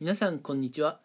[0.00, 0.98] 皆さんこんにちは。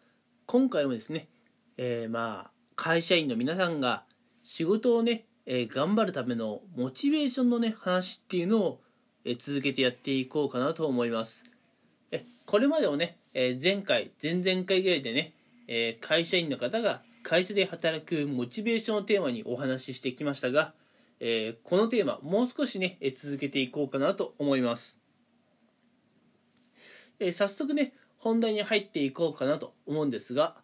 [0.46, 1.28] 今回もですね、
[1.76, 4.04] えー、まあ会社員の皆さんが
[4.42, 8.80] 仕事をね、えー、頑張るためのモチベーションのね話っていうのを、
[9.26, 11.44] えー、続けてやっていこうかなと思います。
[12.10, 15.34] えこれまでもね、え前回前々回ぐらいでね、
[15.68, 20.72] え会社員の方が会社で働くモチベーションをテーマにお話ししてきましたが、
[21.20, 24.98] えこのテーマもう少しね、え続けていこうかなと思います。
[27.18, 30.56] え早速ね本題に入っていこうかなと思うんですが、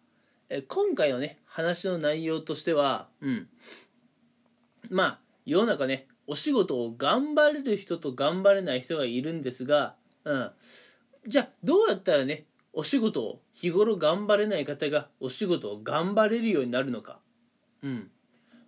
[0.49, 3.47] え今回のね話の内容としてはうん。
[4.89, 10.51] まあ世の中ねお仕事を頑張れる人と頑張れない人がいるんですが、うん、
[11.27, 17.19] じゃあどうやったらねお仕事を日頃頑張れない方がお仕事を頑張れるようになるのか、
[17.81, 18.09] うん、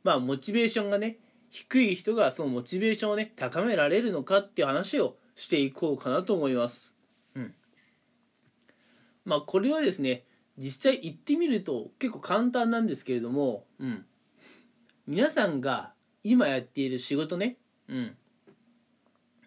[0.03, 1.17] まあモチベーションがね
[1.49, 6.94] 低い人がそのモチベーションをね高められるのかっていう話をしていこうかなと思います。
[9.25, 10.23] まあこれはですね
[10.57, 14.05] 実際行ってみると結構簡単なんですけれども、うん、
[15.07, 15.91] 皆さんが
[16.23, 17.57] 今やっている仕事ね、
[17.89, 18.15] うん、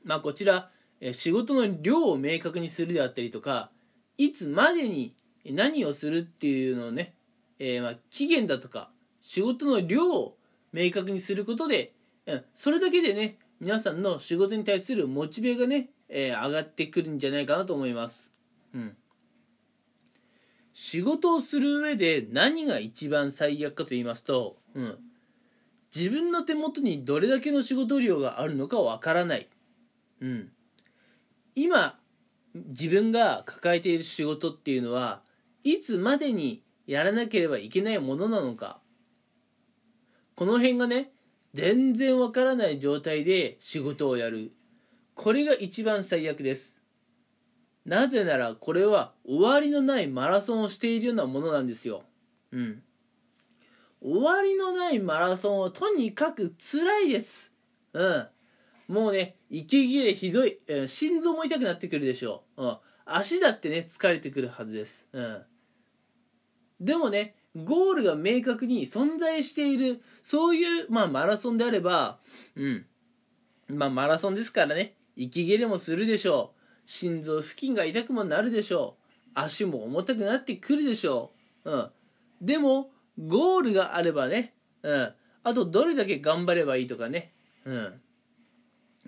[0.05, 0.71] まあこちら
[1.13, 3.71] 仕事の量を明確にするであったりとか
[4.17, 5.15] いつまでに
[5.47, 7.15] 何をするっていうのをね、
[7.59, 10.37] えー、まあ期限だとか仕事の量を
[10.73, 11.95] 明確にすることで、
[12.27, 18.33] うん、それだけでね皆さんの仕事に対するモチベがね、えー、上がってくるんじゃないかなと思います。
[18.75, 18.97] うん
[20.81, 24.99] 仕事をする上で何が一番最悪かと言いますと、うん、
[25.95, 29.49] 自分の手元にどれだけの仕事量があるのかわからない、
[30.21, 30.53] うん、
[31.57, 31.99] 今
[32.55, 35.21] 自分が抱えている仕事っていうのは
[35.65, 38.79] いつまでにやらなければいけないものなのか。
[40.37, 41.11] この辺がね
[41.55, 44.53] 全然わからない状態で仕事をやる。
[45.17, 46.78] これが一番最悪です。
[47.89, 52.03] なぜならこれは終わりのないマラソンをしているようなものなんですよ。
[52.53, 52.83] うん。
[54.03, 57.51] 終わりのないマラソンはとにかく辛いです。
[57.95, 58.27] うん。
[58.89, 62.63] もうね、息切れひどい、えー、心臓も痛くなってくるでしょう。
[62.63, 62.77] うん。
[63.07, 65.09] 足だってね、疲れてくるはずです。
[65.13, 65.43] うん。
[66.83, 72.19] でもね、ゴールが明確に存在している、そういう、まあ、マラソンであれば、
[72.55, 72.87] うん。
[73.69, 76.58] まあ、マラソンですからね、息切れもするでしょう。
[76.89, 79.09] 心臓付近が痛くもなるでしょう。
[79.35, 81.33] 足も重たくなってくるでしょ
[81.65, 81.91] う、うん、
[82.41, 82.91] でも
[83.27, 85.13] ゴールがあればね、うん、
[85.45, 87.31] あとどれだけ頑張ればいいとかね、
[87.67, 88.01] うん、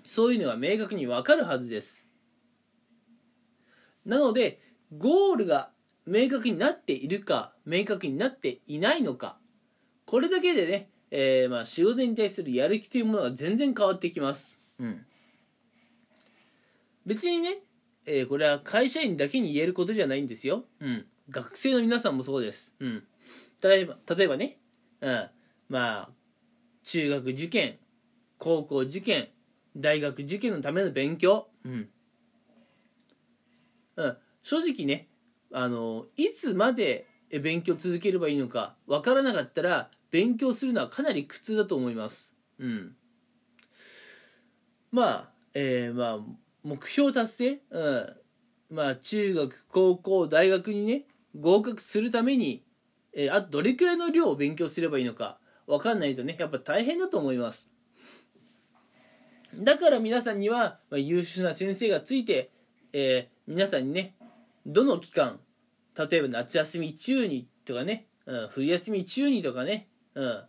[0.03, 2.05] そういうのが明確にわかるはずです。
[4.05, 4.61] なので
[4.95, 5.71] ゴールが
[6.05, 9.39] 明確になっているか明確になっていないのか
[10.05, 15.05] これだけでね、えー、まあ仕事に対するやる気というものが全然変わってきます、うん、
[17.05, 17.59] 別にね
[18.05, 20.65] えー、これは会社員だけに言えることじゃないんですよ。
[20.79, 21.05] うん。
[21.29, 22.73] 学生の皆さんもそうです。
[22.79, 23.03] うん。
[23.61, 24.57] 例えば、例えばね、
[25.01, 25.29] うん。
[25.69, 26.09] まあ、
[26.83, 27.77] 中学受験、
[28.37, 29.29] 高校受験、
[29.77, 31.47] 大学受験のための勉強。
[31.63, 31.89] うん。
[33.95, 34.17] うん。
[34.41, 35.07] 正直ね、
[35.53, 37.07] あの、いつまで
[37.41, 42.35] 勉強続ければいいのかわからなかったら、勉強するのはかなり苦痛だと思います。
[42.59, 42.95] うん。
[44.91, 46.19] まあ、えー、まあ、
[46.63, 47.89] 目標達成、う
[48.71, 51.03] ん、まあ中学高校大学にね
[51.39, 52.63] 合格するために、
[53.13, 57.71] えー、あとどれくらいの量を勉強すればいいのか分かんないとねやっぱ大変だと思います。
[59.55, 62.51] だから皆さんには、まあ、優秀な先生がついて、
[62.93, 64.15] えー、皆さんにね
[64.65, 65.39] どの期間
[65.97, 70.43] 例えば夏休み中にとかね、うん、冬休み中にとかね、うん、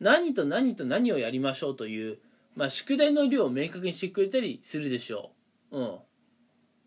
[0.00, 2.18] 何と何と何をやりましょうという
[2.54, 5.32] まあ、宿題の量を明確にしてくれたりするでしょ
[5.70, 5.78] う。
[5.78, 5.82] う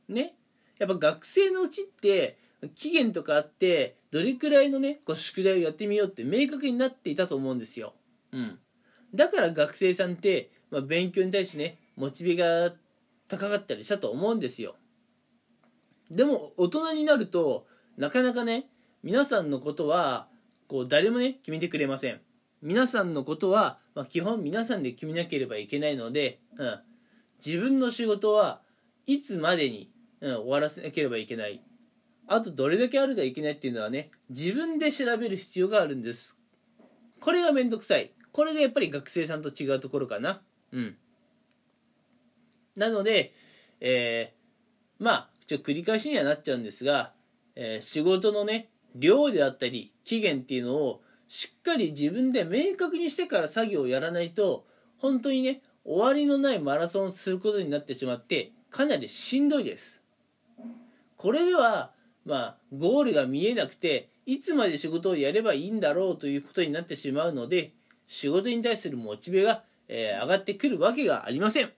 [0.10, 0.16] ん。
[0.16, 0.36] ね。
[0.80, 2.38] やっぱ学生のうちって、
[2.76, 7.94] 期限とかあって、どれくらいのね、こう宿題をやってみようって明確になっていたと思うんですよ。
[8.32, 8.60] うん。
[9.14, 12.74] だから学生さんって、まあ、勉強に対してね、モチベが
[13.28, 14.76] 高かったりしたと思うんですよ。
[16.10, 17.68] でも、大人になると、
[17.98, 18.70] なかなかね、
[19.04, 20.28] 皆さんのことは、
[20.68, 22.22] こう、誰もね、決めてくれません。
[22.62, 26.80] 皆さんのことは、まあ、基本皆さんで決めなければいけないので、うん、
[27.44, 28.62] 自分の仕事は
[29.08, 29.92] いつまでに、
[30.22, 31.64] うん、終わらせなければいけない。
[32.28, 36.36] あとどれだけあるかいけないっていうのはね自分で調べる必要があるんです。
[37.20, 38.12] これがめんどくさい。
[38.32, 40.44] これがやっぱり学生さんと違うところかな。
[40.72, 40.96] うん。
[42.76, 43.34] なので、
[43.80, 47.14] えー、まあちょ繰り返しにはなっちゃうんですが、
[47.56, 54.66] えー、仕事のね量であったり期限っていうのをしっかり自分で明確にしてから作業をやらないと
[54.98, 60.02] 本当にね終わりのないマラソンをすることになってしまってかなりしんどいです。
[61.16, 61.92] これでは
[62.26, 67.72] まあゴールが見えなくていつまで仕事をやればいいんだろうということになってしまうので
[68.06, 71.72] 仕事に対するモチベが、えー、上がってくるわけがありません。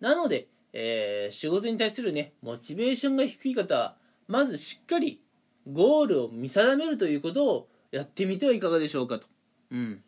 [0.00, 5.20] なので、えー、仕事に対するねモチベーションが低い方はまずしっかり
[5.70, 9.26] ゴールを見定めるということをやってみてはいかがでしょうかと。
[9.70, 10.02] うん。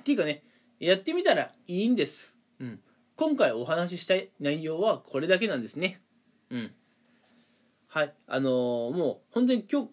[0.00, 0.42] っていうかね
[0.78, 2.38] やってみたらいいんです。
[2.58, 2.80] うん。
[3.16, 6.00] 今回お話ししたい内容はこれだけなんですね。
[6.50, 6.72] うん。
[7.88, 8.14] はい。
[8.26, 9.88] あのー、もう本当に今日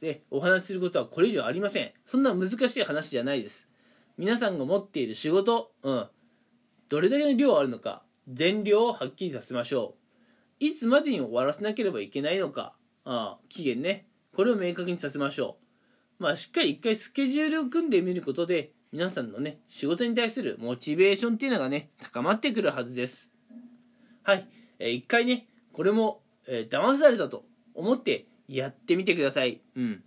[0.00, 1.92] でお話しすることはこれ以上ありません。
[2.04, 3.68] そんな難しい話じゃないです。
[4.18, 6.06] 皆さんが持っている仕事うん。
[6.88, 9.94] どれだけの量あるのか全量をはっきりさせましょ
[10.60, 10.64] う。
[10.64, 12.74] いつまでに終わらせなければいけないのか
[13.10, 14.06] あ期限ね。
[14.34, 15.56] これを明確にさせましょ
[16.20, 16.22] う。
[16.22, 23.30] まあしっかり一回スケジュールを組んでみることで皆さんのね仕事に対するモチベーションっていうのがね高まってくるはずです。
[24.22, 24.46] はい、
[24.78, 29.62] えー、一回ねこれも、えー、騙されたと思ってやってみてください。
[29.74, 30.02] うん。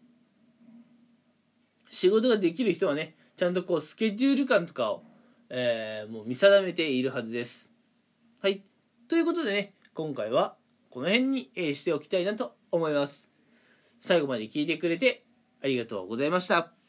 [1.89, 5.03] 仕事ができる人はねちゃんとこうスケジュール感とかを、
[5.49, 7.71] えー、もう見定めているはずです。
[8.43, 8.63] はい。
[9.07, 10.55] ということでね今回は
[10.91, 13.29] この辺に、しておきたいなと思います。
[13.99, 15.25] 最後まで聞いてくれて
[15.63, 16.80] ありがとうございました。